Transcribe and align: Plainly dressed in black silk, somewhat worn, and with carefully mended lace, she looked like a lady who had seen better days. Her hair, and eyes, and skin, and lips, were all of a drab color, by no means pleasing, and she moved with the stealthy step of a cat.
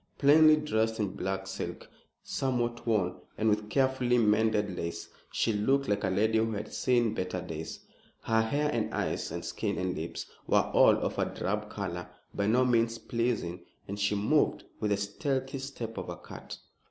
Plainly 0.17 0.55
dressed 0.57 0.99
in 0.99 1.09
black 1.15 1.45
silk, 1.45 1.87
somewhat 2.23 2.87
worn, 2.87 3.17
and 3.37 3.49
with 3.49 3.69
carefully 3.69 4.17
mended 4.17 4.75
lace, 4.75 5.07
she 5.31 5.53
looked 5.53 5.87
like 5.87 6.03
a 6.03 6.09
lady 6.09 6.39
who 6.39 6.53
had 6.53 6.73
seen 6.73 7.13
better 7.13 7.39
days. 7.39 7.81
Her 8.21 8.41
hair, 8.41 8.71
and 8.73 8.91
eyes, 8.95 9.31
and 9.31 9.45
skin, 9.45 9.77
and 9.77 9.95
lips, 9.95 10.25
were 10.47 10.61
all 10.73 10.97
of 10.97 11.19
a 11.19 11.25
drab 11.25 11.69
color, 11.69 12.09
by 12.33 12.47
no 12.47 12.65
means 12.65 12.97
pleasing, 12.97 13.63
and 13.87 13.99
she 13.99 14.15
moved 14.15 14.63
with 14.79 14.89
the 14.89 14.97
stealthy 14.97 15.59
step 15.59 15.99
of 15.99 16.09
a 16.09 16.17
cat. 16.17 16.57